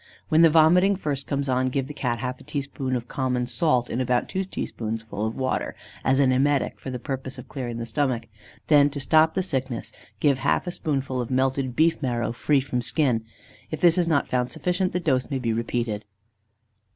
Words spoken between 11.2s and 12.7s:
of melted beef marrow free